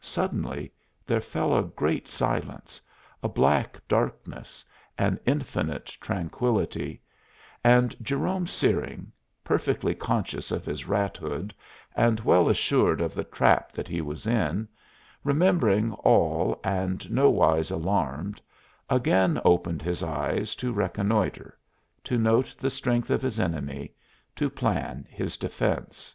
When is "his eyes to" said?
19.82-20.72